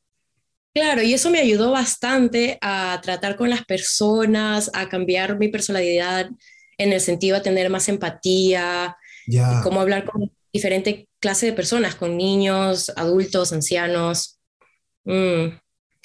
Claro, 0.80 1.02
y 1.02 1.12
eso 1.12 1.28
me 1.28 1.40
ayudó 1.40 1.72
bastante 1.72 2.56
a 2.62 2.99
tratar 3.02 3.37
con 3.37 3.50
las 3.50 3.66
personas, 3.66 4.70
a 4.72 4.88
cambiar 4.88 5.38
mi 5.38 5.49
personalidad 5.49 6.30
en 6.78 6.94
el 6.94 7.02
sentido 7.02 7.37
de 7.37 7.42
tener 7.42 7.68
más 7.68 7.87
empatía, 7.90 8.96
ya. 9.26 9.60
cómo 9.62 9.82
hablar 9.82 10.06
con 10.06 10.32
diferente 10.50 11.06
clase 11.20 11.44
de 11.44 11.52
personas, 11.52 11.96
con 11.96 12.16
niños, 12.16 12.90
adultos, 12.96 13.52
ancianos. 13.52 14.40
Mm. 15.04 15.49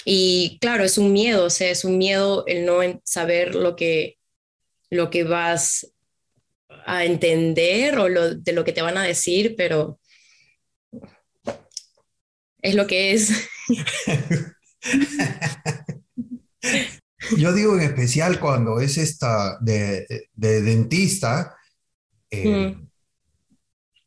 Y 0.04 0.58
claro, 0.60 0.84
es 0.84 0.98
un 0.98 1.14
miedo, 1.14 1.46
o 1.46 1.50
sea, 1.50 1.70
es 1.70 1.86
un 1.86 1.98
miedo 1.98 2.44
el 2.46 2.66
no 2.66 2.82
saber 3.06 3.56
lo 3.56 3.78
que, 3.78 4.18
lo 4.90 5.10
que 5.10 5.24
vas 5.24 5.90
a 6.86 7.06
entender 7.06 7.98
o 7.98 8.10
lo, 8.10 8.36
de 8.36 8.52
lo 8.52 8.66
que 8.66 8.74
te 8.74 8.82
van 8.82 8.98
a 8.98 9.04
decir, 9.04 9.56
pero 9.56 10.02
es 12.62 12.76
lo 12.76 12.86
que 12.88 13.14
es. 13.14 13.32
Yo 17.38 17.54
digo 17.54 17.76
en 17.76 17.82
especial 17.82 18.40
cuando 18.40 18.80
es 18.80 18.98
esta 18.98 19.58
de, 19.60 20.28
de 20.34 20.62
dentista, 20.62 21.56
eh, 22.30 22.70
mm. 22.70 22.88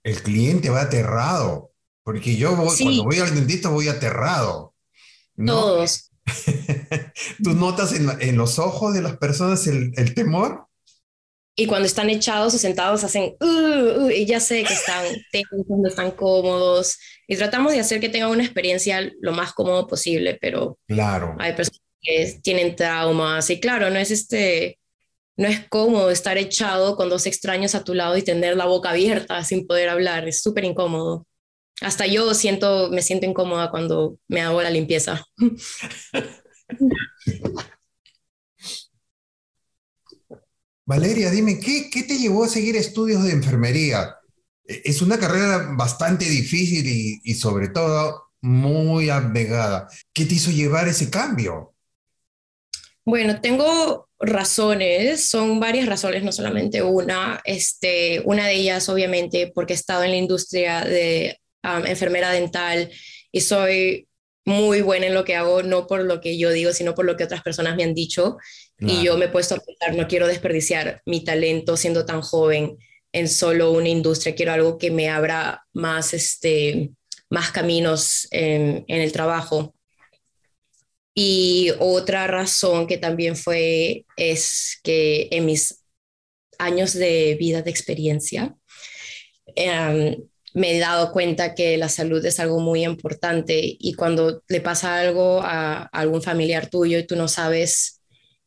el 0.04 0.22
cliente 0.22 0.70
va 0.70 0.82
aterrado, 0.82 1.72
porque 2.04 2.36
yo 2.36 2.54
voy, 2.54 2.76
sí. 2.76 2.84
cuando 2.84 3.04
voy 3.04 3.18
al 3.18 3.34
dentista 3.34 3.70
voy 3.70 3.88
aterrado. 3.88 4.74
¿no? 5.36 5.52
Todos. 5.52 6.10
¿Tú 7.42 7.54
notas 7.54 7.92
en, 7.92 8.08
en, 8.20 8.36
los 8.36 8.58
ojos 8.58 8.94
de 8.94 9.02
las 9.02 9.16
personas 9.16 9.66
el, 9.66 9.92
el, 9.96 10.14
temor? 10.14 10.67
Y 11.60 11.66
cuando 11.66 11.86
están 11.86 12.08
echados 12.08 12.54
o 12.54 12.58
sentados 12.58 13.02
hacen, 13.02 13.34
uh, 13.40 14.04
uh, 14.04 14.10
y 14.10 14.26
ya 14.26 14.38
sé 14.38 14.62
que 14.62 14.72
están 14.72 15.04
tensos, 15.32 15.66
están 15.88 16.12
cómodos, 16.12 16.98
y 17.26 17.36
tratamos 17.36 17.72
de 17.72 17.80
hacer 17.80 18.00
que 18.00 18.08
tengan 18.08 18.30
una 18.30 18.44
experiencia 18.44 19.10
lo 19.20 19.32
más 19.32 19.52
cómodo 19.52 19.88
posible, 19.88 20.38
pero 20.40 20.78
claro. 20.86 21.34
hay 21.38 21.54
personas 21.54 21.80
que 22.00 22.38
tienen 22.42 22.76
traumas, 22.76 23.50
y 23.50 23.58
claro, 23.58 23.90
no 23.90 23.98
es 23.98 24.12
este, 24.12 24.78
no 25.36 25.48
es 25.48 25.66
cómodo 25.68 26.10
estar 26.10 26.38
echado 26.38 26.96
con 26.96 27.08
dos 27.08 27.26
extraños 27.26 27.74
a 27.74 27.82
tu 27.82 27.92
lado 27.92 28.16
y 28.16 28.22
tener 28.22 28.56
la 28.56 28.66
boca 28.66 28.90
abierta 28.90 29.42
sin 29.42 29.66
poder 29.66 29.88
hablar, 29.88 30.28
es 30.28 30.40
súper 30.40 30.64
incómodo 30.64 31.26
hasta 31.80 32.06
yo 32.06 32.34
siento, 32.34 32.90
me 32.90 33.02
siento 33.02 33.26
incómoda 33.26 33.70
cuando 33.70 34.18
me 34.26 34.40
hago 34.40 34.60
la 34.62 34.70
limpieza. 34.70 35.24
Valeria, 40.88 41.30
dime, 41.30 41.60
¿qué, 41.60 41.90
¿qué, 41.90 42.02
te 42.04 42.16
llevó 42.16 42.44
a 42.44 42.48
seguir 42.48 42.74
estudios 42.74 43.22
de 43.22 43.32
enfermería? 43.32 44.16
Es 44.64 45.02
una 45.02 45.18
carrera 45.18 45.74
bastante 45.76 46.24
difícil 46.24 46.88
y, 46.88 47.20
y 47.24 47.34
sobre 47.34 47.68
todo 47.68 48.28
muy 48.40 49.10
abnegada. 49.10 49.86
¿Qué 50.14 50.24
te 50.24 50.36
hizo 50.36 50.50
llevar 50.50 50.88
ese 50.88 51.10
cambio? 51.10 51.74
Bueno, 53.04 53.38
tengo 53.42 54.08
razones, 54.18 55.28
son 55.28 55.60
varias 55.60 55.86
razones, 55.86 56.22
no 56.22 56.32
solamente 56.32 56.82
una. 56.82 57.42
Este, 57.44 58.22
una 58.24 58.46
de 58.46 58.54
ellas, 58.54 58.88
obviamente, 58.88 59.52
porque 59.54 59.74
he 59.74 59.76
estado 59.76 60.04
en 60.04 60.12
la 60.12 60.16
industria 60.16 60.86
de 60.86 61.38
um, 61.64 61.84
enfermera 61.84 62.30
dental 62.30 62.90
y 63.30 63.42
soy 63.42 64.08
muy 64.46 64.80
buena 64.80 65.06
en 65.06 65.14
lo 65.14 65.26
que 65.26 65.36
hago, 65.36 65.62
no 65.62 65.86
por 65.86 66.02
lo 66.04 66.22
que 66.22 66.38
yo 66.38 66.50
digo, 66.50 66.72
sino 66.72 66.94
por 66.94 67.04
lo 67.04 67.18
que 67.18 67.24
otras 67.24 67.42
personas 67.42 67.76
me 67.76 67.84
han 67.84 67.92
dicho. 67.92 68.38
Claro. 68.78 68.94
Y 68.94 69.04
yo 69.04 69.18
me 69.18 69.26
he 69.26 69.28
puesto 69.28 69.54
a 69.54 69.58
pensar, 69.58 69.94
no 69.94 70.08
quiero 70.08 70.26
desperdiciar 70.26 71.02
mi 71.04 71.24
talento 71.24 71.76
siendo 71.76 72.06
tan 72.06 72.22
joven 72.22 72.78
en 73.12 73.28
solo 73.28 73.72
una 73.72 73.88
industria, 73.88 74.34
quiero 74.34 74.52
algo 74.52 74.78
que 74.78 74.90
me 74.90 75.08
abra 75.08 75.66
más, 75.72 76.14
este, 76.14 76.90
más 77.30 77.50
caminos 77.50 78.28
en, 78.30 78.84
en 78.86 79.00
el 79.00 79.12
trabajo. 79.12 79.74
Y 81.14 81.72
otra 81.80 82.28
razón 82.28 82.86
que 82.86 82.98
también 82.98 83.34
fue 83.34 84.04
es 84.16 84.78
que 84.84 85.28
en 85.32 85.46
mis 85.46 85.82
años 86.58 86.92
de 86.92 87.36
vida, 87.38 87.62
de 87.62 87.70
experiencia, 87.70 88.56
um, 89.46 90.28
me 90.54 90.76
he 90.76 90.78
dado 90.78 91.12
cuenta 91.12 91.54
que 91.54 91.76
la 91.76 91.88
salud 91.88 92.24
es 92.24 92.40
algo 92.40 92.60
muy 92.60 92.84
importante 92.84 93.60
y 93.62 93.94
cuando 93.94 94.42
le 94.48 94.60
pasa 94.60 94.98
algo 94.98 95.40
a, 95.42 95.84
algún 95.84 96.22
familiar 96.22 96.68
tuyo 96.68 96.98
y 96.98 97.06
tú 97.06 97.16
no 97.16 97.28
sabes 97.28 97.97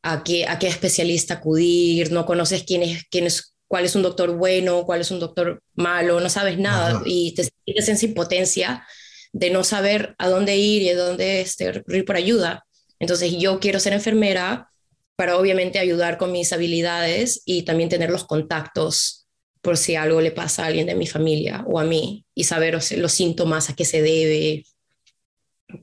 a 0.03 0.24
qué, 0.24 0.48
a 0.48 0.60
qué 0.60 0.67
especialista 0.67 1.36
acudir, 1.36 2.12
no 2.12 2.25
conoces 2.25 2.63
quién 2.63 2.84
es, 2.84 3.03
quién 3.10 3.25
es, 3.25 3.53
cuál 3.67 3.86
es 3.86 3.96
un 3.96 4.01
doctor 4.01 4.36
bueno, 4.36 4.86
cuál 4.86 5.01
es 5.01 5.12
un 5.12 5.20
doctor 5.20 5.62
malo, 5.75 6.20
no 6.20 6.29
sabes 6.29 6.58
nada 6.58 6.98
Ajá. 6.98 7.03
y 7.05 7.34
te 7.34 7.50
sientes 7.65 7.89
en 7.89 8.10
impotencia 8.10 8.86
de 9.34 9.50
no 9.50 9.63
saber 9.63 10.15
a 10.17 10.27
dónde 10.27 10.58
ir 10.58 10.81
y 10.81 10.89
a 10.89 10.98
dónde 10.98 11.41
este, 11.41 11.72
recurrir 11.72 12.05
por 12.05 12.15
ayuda. 12.15 12.65
Entonces 13.00 13.34
yo 13.38 13.60
quiero 13.60 13.79
ser 13.79 13.93
enfermera 13.93 14.70
para 15.15 15.38
obviamente 15.38 15.79
ayudar 15.79 16.17
con 16.17 16.31
mis 16.31 16.51
habilidades 16.51 17.41
y 17.46 17.63
también 17.63 17.89
tener 17.89 18.10
los 18.10 18.25
contactos 18.25 19.27
por 19.62 19.77
si 19.77 19.96
algo 19.96 20.20
le 20.22 20.31
pasa 20.31 20.63
a 20.63 20.67
alguien 20.67 20.88
de 20.88 20.96
mi 20.96 21.05
familia 21.08 21.63
o 21.67 21.79
a 21.79 21.84
mí 21.84 22.25
y 22.34 22.46
saber 22.46 22.75
o 22.75 22.81
sea, 22.81 22.98
los 22.98 23.13
síntomas, 23.13 23.70
a 23.70 23.75
qué 23.75 23.86
se 23.86 24.01
debe, 24.01 24.65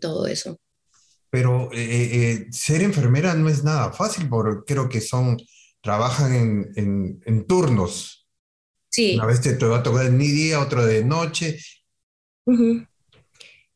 todo 0.00 0.26
eso. 0.26 0.58
Pero 1.30 1.70
eh, 1.72 1.76
eh, 1.76 2.46
ser 2.50 2.82
enfermera 2.82 3.34
no 3.34 3.48
es 3.48 3.62
nada 3.62 3.92
fácil, 3.92 4.28
porque 4.28 4.72
creo 4.72 4.88
que 4.88 5.00
son, 5.00 5.36
trabajan 5.82 6.34
en, 6.34 6.72
en, 6.76 7.20
en 7.26 7.46
turnos. 7.46 8.26
Sí. 8.90 9.14
Una 9.16 9.26
vez 9.26 9.40
te, 9.40 9.54
te, 9.54 9.66
va 9.66 9.78
a 9.78 9.82
tocar 9.82 10.10
de 10.10 10.16
día, 10.16 10.60
otro 10.60 10.86
de 10.86 11.04
noche. 11.04 11.58
Uh 12.46 12.52
-huh. 12.52 12.88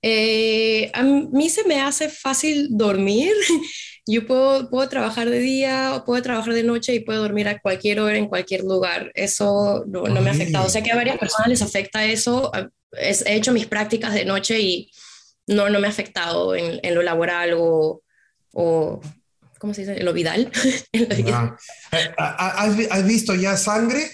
Eh, 0.04 0.90
a 0.94 1.02
mí 1.04 1.48
se 1.48 1.64
me 1.64 1.80
hace 1.80 2.08
fácil 2.08 2.68
dormir. 2.70 3.32
Yo 4.04 4.26
puedo, 4.26 4.68
puedo 4.68 4.88
trabajar 4.88 5.30
de 5.30 5.38
día, 5.38 6.02
puedo 6.04 6.20
trabajar 6.22 6.54
de 6.54 6.64
noche 6.64 6.92
y 6.92 7.00
puedo 7.00 7.22
dormir 7.22 7.46
a 7.46 7.60
cualquier 7.60 8.00
hora 8.00 8.18
en 8.18 8.26
cualquier 8.26 8.64
lugar. 8.64 9.12
Eso 9.14 9.84
no, 9.86 10.02
no 10.02 10.20
me 10.20 10.30
ha 10.30 10.32
afectado. 10.32 10.66
O 10.66 10.68
sea 10.68 10.82
que 10.82 10.90
a 10.90 10.96
varias 10.96 11.18
personas 11.18 11.48
les 11.48 11.62
afecta 11.62 12.04
eso. 12.04 12.50
He 12.90 13.36
hecho 13.36 13.52
mis 13.52 13.66
prácticas 13.66 14.12
de 14.12 14.24
noche 14.24 14.58
y 14.60 14.90
no, 15.46 15.68
no 15.68 15.80
me 15.80 15.86
ha 15.86 15.90
afectado 15.90 16.54
en, 16.54 16.80
en 16.82 16.94
lo 16.94 17.02
laboral 17.02 17.54
o, 17.56 18.02
o, 18.52 19.00
¿cómo 19.58 19.74
se 19.74 19.82
dice? 19.82 19.98
En 19.98 20.04
lo 20.04 20.12
vidal. 20.12 20.50
Ah. 21.32 21.56
Eh, 21.92 22.14
¿Has, 22.16 22.76
¿Has 22.90 23.06
visto 23.06 23.34
ya 23.34 23.56
sangre? 23.56 24.10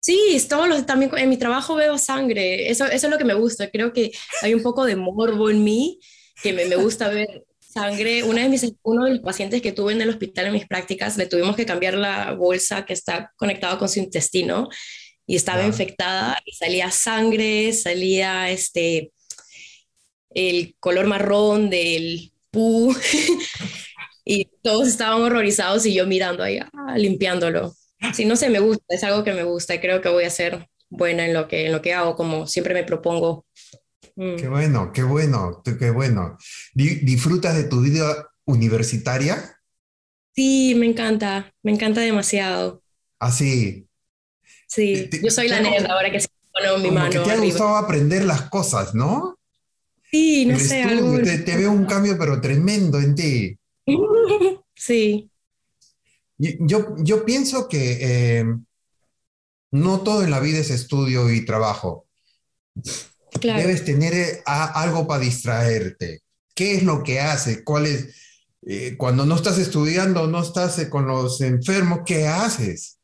Sí, 0.00 0.44
todos 0.48 0.68
los, 0.68 0.86
también 0.86 1.10
en 1.16 1.28
mi 1.28 1.36
trabajo 1.36 1.74
veo 1.74 1.98
sangre, 1.98 2.70
eso, 2.70 2.86
eso 2.86 3.06
es 3.06 3.10
lo 3.10 3.18
que 3.18 3.24
me 3.24 3.34
gusta, 3.34 3.70
creo 3.70 3.92
que 3.92 4.12
hay 4.40 4.54
un 4.54 4.62
poco 4.62 4.86
de 4.86 4.96
morbo 4.96 5.50
en 5.50 5.62
mí, 5.62 6.00
que 6.42 6.54
me, 6.54 6.64
me 6.64 6.76
gusta 6.76 7.08
ver 7.08 7.44
sangre. 7.60 8.22
Una 8.24 8.42
de 8.42 8.48
mis, 8.48 8.72
uno 8.82 9.04
de 9.04 9.12
los 9.12 9.20
pacientes 9.20 9.62
que 9.62 9.72
tuve 9.72 9.92
en 9.92 10.00
el 10.00 10.10
hospital 10.10 10.46
en 10.46 10.52
mis 10.54 10.66
prácticas, 10.66 11.16
le 11.16 11.26
tuvimos 11.26 11.56
que 11.56 11.66
cambiar 11.66 11.94
la 11.94 12.32
bolsa 12.32 12.84
que 12.84 12.92
está 12.92 13.32
conectada 13.36 13.78
con 13.78 13.88
su 13.88 14.00
intestino 14.00 14.68
y 15.26 15.36
estaba 15.36 15.64
infectada 15.64 16.38
y 16.44 16.52
salía 16.52 16.90
sangre, 16.90 17.72
salía 17.72 18.50
este, 18.50 19.12
el 20.30 20.76
color 20.80 21.06
marrón 21.06 21.70
del 21.70 22.32
pu 22.50 22.94
y 24.24 24.44
todos 24.62 24.88
estaban 24.88 25.22
horrorizados 25.22 25.86
y 25.86 25.94
yo 25.94 26.06
mirando 26.06 26.42
ahí, 26.42 26.58
ah, 26.58 26.96
limpiándolo. 26.96 27.74
Sí, 28.14 28.24
no 28.24 28.36
sé, 28.36 28.48
me 28.48 28.60
gusta, 28.60 28.84
es 28.88 29.04
algo 29.04 29.24
que 29.24 29.34
me 29.34 29.42
gusta 29.42 29.74
y 29.74 29.80
creo 29.80 30.00
que 30.00 30.08
voy 30.08 30.24
a 30.24 30.30
ser 30.30 30.68
buena 30.88 31.26
en 31.26 31.34
lo 31.34 31.48
que, 31.48 31.66
en 31.66 31.72
lo 31.72 31.82
que 31.82 31.94
hago, 31.94 32.16
como 32.16 32.46
siempre 32.46 32.74
me 32.74 32.84
propongo. 32.84 33.44
Mm. 34.16 34.36
Qué 34.36 34.48
bueno, 34.48 34.92
qué 34.92 35.02
bueno, 35.02 35.62
qué 35.64 35.90
bueno. 35.90 36.36
¿Disfrutas 36.74 37.56
de 37.56 37.64
tu 37.64 37.80
vida 37.80 38.28
universitaria? 38.44 39.56
Sí, 40.34 40.74
me 40.76 40.86
encanta, 40.86 41.52
me 41.62 41.72
encanta 41.72 42.00
demasiado. 42.00 42.82
¿Ah, 43.18 43.30
sí? 43.30 43.86
Sí, 44.66 45.10
yo 45.22 45.30
soy 45.30 45.48
la 45.48 45.60
nerd 45.60 45.86
ahora 45.86 46.10
que 46.10 46.20
se 46.20 46.28
pone 46.52 46.78
mi 46.78 46.90
mano. 46.90 47.10
Que 47.10 47.18
te 47.18 47.32
ha 47.32 47.38
gustado 47.38 47.76
aprender 47.76 48.24
las 48.24 48.42
cosas, 48.42 48.94
¿no? 48.94 49.39
Sí, 50.10 50.46
no 50.46 50.58
sé. 50.58 50.82
Algo... 50.82 51.20
Te, 51.22 51.38
te, 51.38 51.56
veo 51.56 51.70
un 51.70 51.86
cambio, 51.86 52.18
pero 52.18 52.40
tremendo 52.40 52.98
en 52.98 53.14
ti. 53.14 53.58
sí. 54.74 55.30
Yo, 56.38 56.96
yo 56.98 57.24
pienso 57.24 57.68
que 57.68 57.98
eh, 58.00 58.44
no 59.72 60.00
todo 60.00 60.24
en 60.24 60.30
la 60.30 60.40
vida 60.40 60.58
es 60.58 60.70
estudio 60.70 61.30
y 61.30 61.44
trabajo. 61.44 62.06
Debes 63.42 63.84
tener 63.84 64.14
eh, 64.14 64.42
algo 64.46 65.06
para 65.06 65.22
distraerte. 65.22 66.22
¿Qué 66.54 66.74
es 66.74 66.82
lo 66.82 67.02
que 67.02 67.20
hace? 67.20 67.62
¿Cuál 67.62 67.86
es? 67.86 68.16
Eh, 68.66 68.96
cuando 68.96 69.24
no 69.24 69.36
estás 69.36 69.58
estudiando, 69.58 70.26
no 70.26 70.42
estás 70.42 70.84
con 70.86 71.06
los 71.06 71.40
enfermos, 71.40 72.00
¿qué 72.04 72.26
haces? 72.26 72.99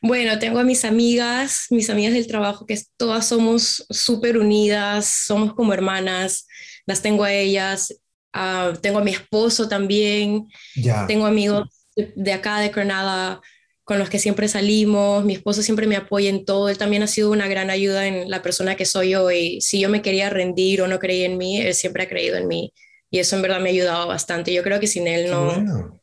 Bueno, 0.00 0.38
tengo 0.38 0.58
a 0.58 0.64
mis 0.64 0.84
amigas, 0.84 1.66
mis 1.70 1.90
amigas 1.90 2.14
del 2.14 2.26
trabajo, 2.26 2.66
que 2.66 2.80
todas 2.96 3.28
somos 3.28 3.84
súper 3.90 4.38
unidas, 4.38 5.06
somos 5.26 5.54
como 5.54 5.72
hermanas, 5.72 6.46
las 6.86 7.02
tengo 7.02 7.24
a 7.24 7.32
ellas, 7.32 7.94
uh, 8.34 8.76
tengo 8.80 8.98
a 8.98 9.04
mi 9.04 9.12
esposo 9.12 9.68
también, 9.68 10.48
ya. 10.76 11.06
tengo 11.06 11.26
amigos 11.26 11.68
de 11.96 12.32
acá, 12.32 12.60
de 12.60 12.70
Granada, 12.70 13.40
con 13.84 13.98
los 13.98 14.08
que 14.08 14.18
siempre 14.18 14.48
salimos, 14.48 15.24
mi 15.24 15.34
esposo 15.34 15.62
siempre 15.62 15.86
me 15.86 15.96
apoya 15.96 16.30
en 16.30 16.44
todo, 16.44 16.68
él 16.68 16.78
también 16.78 17.02
ha 17.02 17.08
sido 17.08 17.30
una 17.30 17.48
gran 17.48 17.68
ayuda 17.68 18.06
en 18.06 18.30
la 18.30 18.40
persona 18.42 18.76
que 18.76 18.86
soy 18.86 19.10
yo 19.10 19.30
y 19.30 19.60
si 19.60 19.80
yo 19.80 19.88
me 19.88 20.02
quería 20.02 20.30
rendir 20.30 20.82
o 20.82 20.88
no 20.88 20.98
creía 20.98 21.26
en 21.26 21.36
mí, 21.36 21.60
él 21.60 21.74
siempre 21.74 22.04
ha 22.04 22.08
creído 22.08 22.36
en 22.36 22.46
mí 22.46 22.72
y 23.10 23.18
eso 23.18 23.36
en 23.36 23.42
verdad 23.42 23.60
me 23.60 23.68
ha 23.68 23.72
ayudado 23.72 24.06
bastante. 24.08 24.54
Yo 24.54 24.62
creo 24.62 24.80
que 24.80 24.86
sin 24.86 25.06
él 25.06 25.30
no, 25.30 25.60
no, 25.60 26.00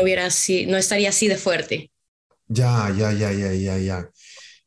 hubiera 0.00 0.26
así, 0.26 0.66
no 0.66 0.76
estaría 0.76 1.08
así 1.08 1.28
de 1.28 1.36
fuerte. 1.36 1.91
Ya, 2.52 2.92
ya, 2.96 3.12
ya, 3.12 3.32
ya, 3.32 3.52
ya, 3.52 3.78
ya. 3.78 4.10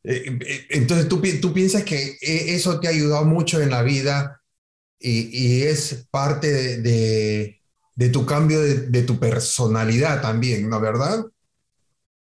Eh, 0.04 0.38
eh, 0.42 0.68
entonces 0.70 1.08
tú, 1.08 1.22
tú 1.42 1.54
piensas 1.54 1.84
que 1.84 2.18
e, 2.22 2.56
eso 2.56 2.80
te 2.80 2.88
ha 2.88 2.92
ayudado 2.92 3.26
mucho 3.26 3.62
en 3.62 3.70
la 3.72 3.84
vida 3.84 4.42
y, 5.00 5.30
y 5.32 5.64
es 5.64 6.08
parte 6.12 6.52
de, 6.52 6.82
de 6.82 7.62
de 7.96 8.10
tu 8.10 8.26
cambio 8.26 8.62
de, 8.62 9.02
tu 9.04 9.18
personalidad 9.18 10.22
también, 10.22 10.70
¿no? 10.70 10.80
¿Verdad? 10.80 11.26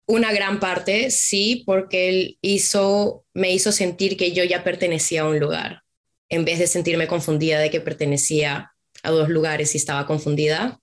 Una 0.07 0.33
gran 0.33 0.59
parte, 0.59 1.11
sí, 1.11 1.63
porque 1.65 2.09
él 2.09 2.37
hizo, 2.41 3.25
me 3.33 3.53
hizo 3.53 3.71
sentir 3.71 4.17
que 4.17 4.31
yo 4.31 4.43
ya 4.43 4.63
pertenecía 4.63 5.21
a 5.21 5.27
un 5.27 5.39
lugar, 5.39 5.83
en 6.27 6.43
vez 6.43 6.57
de 6.57 6.65
sentirme 6.65 7.07
confundida 7.07 7.59
de 7.59 7.69
que 7.69 7.79
pertenecía 7.79 8.73
a 9.03 9.11
dos 9.11 9.29
lugares 9.29 9.75
y 9.75 9.77
estaba 9.77 10.07
confundida. 10.07 10.79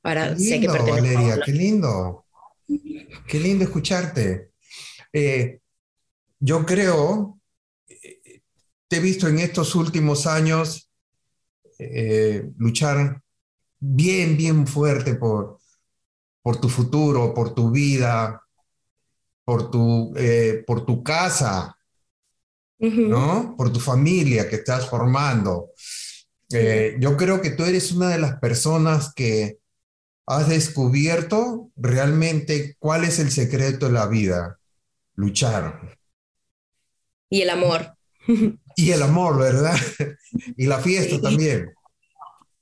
Para, 0.00 0.34
qué 0.34 0.58
lindo, 0.58 0.86
Valeria, 0.86 1.40
qué 1.44 1.52
lindo. 1.52 2.21
Qué 3.26 3.40
lindo 3.40 3.64
escucharte. 3.64 4.50
Eh, 5.12 5.60
yo 6.38 6.64
creo, 6.66 7.38
eh, 7.88 8.42
te 8.88 8.96
he 8.96 9.00
visto 9.00 9.28
en 9.28 9.38
estos 9.38 9.74
últimos 9.74 10.26
años 10.26 10.90
eh, 11.78 12.50
luchar 12.58 13.22
bien, 13.78 14.36
bien 14.36 14.66
fuerte 14.66 15.14
por, 15.14 15.58
por 16.42 16.60
tu 16.60 16.68
futuro, 16.68 17.34
por 17.34 17.54
tu 17.54 17.70
vida, 17.70 18.42
por 19.44 19.70
tu, 19.70 20.12
eh, 20.16 20.62
por 20.66 20.84
tu 20.86 21.02
casa, 21.02 21.76
¿no? 22.78 23.54
Por 23.56 23.72
tu 23.72 23.78
familia 23.78 24.48
que 24.48 24.56
estás 24.56 24.88
formando. 24.88 25.70
Eh, 26.52 26.96
yo 26.98 27.16
creo 27.16 27.40
que 27.40 27.50
tú 27.50 27.64
eres 27.64 27.92
una 27.92 28.08
de 28.08 28.18
las 28.18 28.38
personas 28.40 29.12
que 29.14 29.58
has 30.26 30.48
descubierto 30.48 31.70
realmente 31.76 32.76
cuál 32.78 33.04
es 33.04 33.18
el 33.18 33.30
secreto 33.30 33.86
de 33.86 33.92
la 33.92 34.06
vida, 34.06 34.58
luchar. 35.14 35.98
Y 37.28 37.42
el 37.42 37.50
amor. 37.50 37.94
Y 38.74 38.90
el 38.90 39.02
amor, 39.02 39.38
¿verdad? 39.38 39.76
Y 40.56 40.64
la 40.66 40.78
fiesta 40.78 41.20
también. 41.20 41.74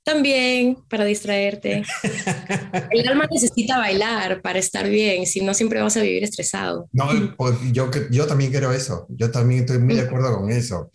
También 0.03 0.77
para 0.89 1.05
distraerte. 1.05 1.83
El 2.91 3.07
alma 3.07 3.27
necesita 3.31 3.77
bailar 3.77 4.41
para 4.41 4.59
estar 4.59 4.89
bien, 4.89 5.27
si 5.27 5.41
no 5.41 5.53
siempre 5.53 5.81
vas 5.81 5.95
a 5.95 6.01
vivir 6.01 6.23
estresado. 6.23 6.89
No, 6.91 7.07
pues 7.37 7.55
yo, 7.71 7.89
yo 8.09 8.25
también 8.25 8.49
quiero 8.49 8.71
eso, 8.71 9.05
yo 9.09 9.29
también 9.29 9.61
estoy 9.61 9.77
muy 9.77 9.95
de 9.95 10.01
acuerdo 10.01 10.35
con 10.35 10.49
eso. 10.49 10.89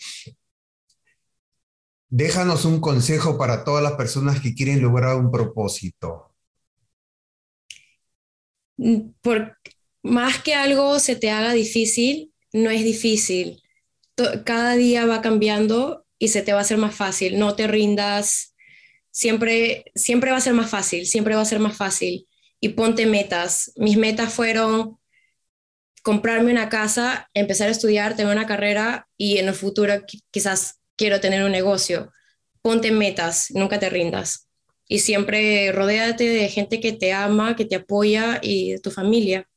Déjanos 2.09 2.65
un 2.65 2.81
consejo 2.81 3.39
para 3.39 3.63
todas 3.63 3.83
las 3.83 3.93
personas 3.93 4.41
que 4.41 4.55
quieren 4.55 4.83
lograr 4.83 5.17
un 5.17 5.31
propósito. 5.31 6.36
Por 9.23 9.59
más 10.03 10.43
que 10.43 10.55
algo 10.55 10.99
se 10.99 11.17
te 11.17 11.31
haga 11.31 11.53
difícil, 11.53 12.33
no 12.53 12.71
es 12.71 12.85
difícil. 12.85 13.63
Cada 14.45 14.75
día 14.77 15.07
va 15.07 15.23
cambiando 15.23 16.07
y 16.19 16.29
se 16.29 16.43
te 16.43 16.53
va 16.53 16.59
a 16.59 16.63
hacer 16.63 16.79
más 16.79 16.95
fácil. 16.95 17.39
No 17.39 17.55
te 17.55 17.67
rindas, 17.67 18.55
siempre, 19.11 19.85
siempre 19.95 20.31
va 20.31 20.39
a 20.39 20.41
ser 20.41 20.55
más 20.55 20.71
fácil, 20.71 21.07
siempre 21.07 21.35
va 21.35 21.43
a 21.43 21.47
ser 21.47 21.59
más 21.59 21.77
fácil. 21.77 22.29
Y 22.61 22.71
ponte 22.71 23.07
metas. 23.07 23.73
Mis 23.77 23.97
metas 23.97 24.33
fueron 24.33 24.99
comprarme 26.03 26.53
una 26.53 26.69
casa, 26.69 27.29
empezar 27.35 27.69
a 27.69 27.73
estudiar, 27.73 28.15
tener 28.15 28.33
una 28.33 28.47
carrera 28.47 29.09
y 29.17 29.39
en 29.39 29.49
el 29.49 29.55
futuro 29.55 29.95
quizás 30.31 30.81
quiero 30.97 31.21
tener 31.21 31.43
un 31.43 31.53
negocio. 31.53 32.13
Ponte 32.63 32.91
metas, 32.93 33.51
nunca 33.51 33.79
te 33.79 33.91
rindas. 33.91 34.46
Y 34.89 35.01
siempre 35.01 35.73
rodéate 35.73 36.25
de 36.25 36.49
gente 36.49 36.81
que 36.81 36.93
te 36.93 37.13
ama, 37.13 37.57
que 37.57 37.65
te 37.65 37.77
apoya 37.77 38.39
y 38.43 38.73
de 38.73 38.79
tu 38.79 38.91
familia. 38.91 39.49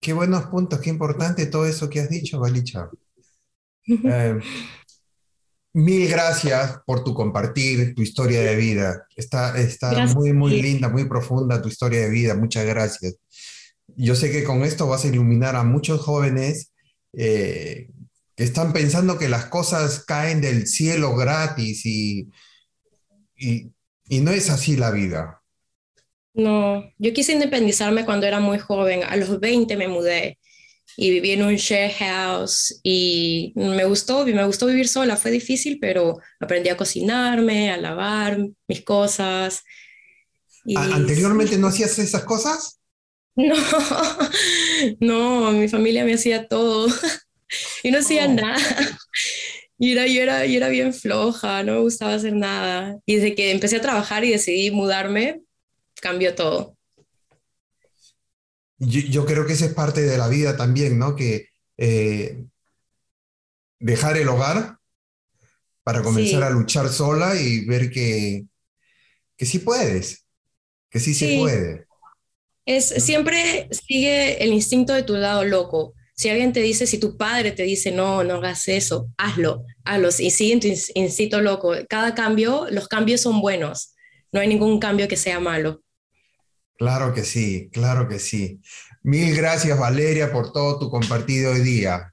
Qué 0.00 0.12
buenos 0.12 0.46
puntos, 0.46 0.80
qué 0.80 0.90
importante 0.90 1.46
todo 1.46 1.66
eso 1.66 1.90
que 1.90 2.00
has 2.00 2.08
dicho, 2.08 2.38
Balicha. 2.38 2.88
Mil 5.74 6.08
gracias 6.08 6.78
por 6.86 7.04
tu 7.04 7.12
compartir 7.14 7.94
tu 7.94 8.02
historia 8.02 8.40
de 8.40 8.56
vida. 8.56 9.06
Está, 9.16 9.58
está 9.60 10.06
muy, 10.06 10.32
muy 10.32 10.62
linda, 10.62 10.88
muy 10.88 11.04
profunda 11.04 11.60
tu 11.60 11.68
historia 11.68 12.00
de 12.00 12.10
vida. 12.10 12.34
Muchas 12.34 12.64
gracias. 12.64 13.16
Yo 13.96 14.14
sé 14.14 14.30
que 14.30 14.44
con 14.44 14.62
esto 14.62 14.86
vas 14.86 15.04
a 15.04 15.08
iluminar 15.08 15.56
a 15.56 15.64
muchos 15.64 16.00
jóvenes 16.00 16.72
eh, 17.12 17.90
que 18.34 18.44
están 18.44 18.72
pensando 18.72 19.18
que 19.18 19.28
las 19.28 19.46
cosas 19.46 20.04
caen 20.04 20.40
del 20.40 20.66
cielo 20.66 21.14
gratis 21.16 21.84
y, 21.84 22.28
y, 23.38 23.72
y 24.08 24.20
no 24.20 24.30
es 24.32 24.50
así 24.50 24.76
la 24.76 24.90
vida. 24.90 25.42
No, 26.34 26.84
yo 26.98 27.12
quise 27.12 27.32
independizarme 27.32 28.04
cuando 28.04 28.26
era 28.26 28.38
muy 28.40 28.58
joven. 28.58 29.02
A 29.04 29.16
los 29.16 29.40
20 29.40 29.76
me 29.76 29.88
mudé 29.88 30.38
y 30.96 31.10
viví 31.10 31.32
en 31.32 31.42
un 31.44 31.56
share 31.56 31.92
house 31.94 32.80
y 32.84 33.52
me 33.56 33.84
gustó, 33.86 34.26
me 34.26 34.46
gustó 34.46 34.66
vivir 34.66 34.88
sola, 34.88 35.16
fue 35.16 35.30
difícil, 35.32 35.78
pero 35.80 36.18
aprendí 36.40 36.68
a 36.70 36.76
cocinarme, 36.76 37.72
a 37.72 37.76
lavar 37.78 38.38
mis 38.68 38.84
cosas. 38.84 39.64
¿Anteriormente 40.74 41.58
no 41.58 41.66
hacías 41.68 41.98
esas 41.98 42.24
cosas? 42.24 42.80
No, 43.36 43.54
no, 45.00 45.52
mi 45.52 45.68
familia 45.68 46.04
me 46.04 46.14
hacía 46.14 46.48
todo 46.48 46.88
y 47.82 47.90
no 47.90 47.98
hacía 47.98 48.28
nada. 48.28 48.58
Y 49.78 49.92
era, 49.92 50.06
yo, 50.06 50.20
era, 50.20 50.44
yo 50.44 50.56
era 50.56 50.68
bien 50.68 50.92
floja, 50.92 51.62
no 51.62 51.74
me 51.74 51.80
gustaba 51.80 52.14
hacer 52.14 52.34
nada. 52.34 52.98
Y 53.06 53.16
desde 53.16 53.34
que 53.34 53.52
empecé 53.52 53.76
a 53.76 53.80
trabajar 53.80 54.24
y 54.24 54.30
decidí 54.30 54.70
mudarme, 54.72 55.42
cambió 56.00 56.34
todo. 56.34 56.76
Yo, 58.78 59.24
creo 59.24 59.46
que 59.46 59.52
esa 59.52 59.66
es 59.66 59.74
parte 59.74 60.02
de 60.02 60.18
la 60.18 60.28
vida 60.28 60.56
también, 60.56 60.98
¿no? 60.98 61.16
Que 61.16 61.48
eh, 61.76 62.44
dejar 63.78 64.16
el 64.16 64.28
hogar 64.28 64.78
para 65.82 66.02
comenzar 66.02 66.42
a 66.42 66.50
luchar 66.50 66.88
sola 66.88 67.34
y 67.40 67.64
ver 67.64 67.90
que, 67.90 68.44
que 69.36 69.46
sí 69.46 69.60
puedes, 69.60 70.26
que 70.90 71.00
sí, 71.00 71.14
se 71.14 71.38
puede. 71.38 71.86
Es, 72.66 72.88
siempre 72.88 73.68
sigue 73.70 74.42
el 74.44 74.52
instinto 74.52 74.92
de 74.92 75.02
tu 75.02 75.14
lado 75.14 75.44
loco. 75.44 75.94
Si 76.18 76.28
alguien 76.28 76.52
te 76.52 76.58
dice, 76.58 76.88
si 76.88 76.98
tu 76.98 77.16
padre 77.16 77.52
te 77.52 77.62
dice, 77.62 77.92
no, 77.92 78.24
no 78.24 78.34
hagas 78.34 78.66
eso, 78.66 79.08
hazlo, 79.16 79.64
hazlo, 79.84 80.08
y 80.18 80.32
sigue 80.32 80.58
tu 80.58 80.66
instinto 80.98 81.40
loco. 81.40 81.74
Cada 81.88 82.16
cambio, 82.16 82.66
los 82.72 82.88
cambios 82.88 83.20
son 83.20 83.40
buenos, 83.40 83.94
no 84.32 84.40
hay 84.40 84.48
ningún 84.48 84.80
cambio 84.80 85.06
que 85.06 85.16
sea 85.16 85.38
malo. 85.38 85.80
Claro 86.76 87.14
que 87.14 87.22
sí, 87.22 87.70
claro 87.72 88.08
que 88.08 88.18
sí. 88.18 88.60
Mil 89.04 89.32
gracias, 89.36 89.78
Valeria, 89.78 90.32
por 90.32 90.50
todo 90.50 90.80
tu 90.80 90.90
compartido 90.90 91.52
hoy 91.52 91.60
día. 91.60 92.12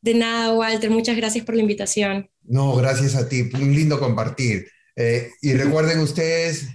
De 0.00 0.14
nada, 0.14 0.52
Walter, 0.52 0.90
muchas 0.90 1.16
gracias 1.16 1.44
por 1.44 1.54
la 1.54 1.60
invitación. 1.60 2.28
No, 2.42 2.74
gracias 2.74 3.14
a 3.14 3.28
ti, 3.28 3.48
un 3.54 3.72
lindo 3.72 4.00
compartir. 4.00 4.68
Eh, 4.96 5.30
y 5.40 5.52
recuerden 5.52 6.00
ustedes, 6.00 6.66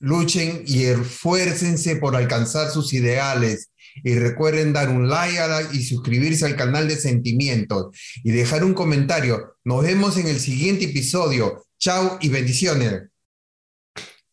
luchen 0.00 0.64
y 0.66 0.86
esfuércense 0.86 1.94
por 1.94 2.16
alcanzar 2.16 2.68
sus 2.68 2.92
ideales. 2.92 3.70
Y 4.04 4.14
recuerden 4.14 4.72
dar 4.72 4.88
un 4.88 5.08
like 5.08 5.36
y 5.72 5.82
suscribirse 5.82 6.46
al 6.46 6.56
canal 6.56 6.88
de 6.88 6.96
Sentimientos 6.96 7.96
y 8.22 8.30
dejar 8.30 8.64
un 8.64 8.74
comentario. 8.74 9.56
Nos 9.64 9.82
vemos 9.82 10.16
en 10.16 10.28
el 10.28 10.38
siguiente 10.38 10.86
episodio. 10.86 11.64
Chao 11.78 12.18
y 12.20 12.28
bendiciones. 12.28 13.02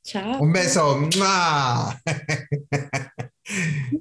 Chao. 0.03 0.41
Un 0.41 0.51
beso. 0.51 1.09